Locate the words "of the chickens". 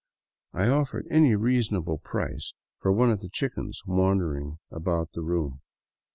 3.11-3.83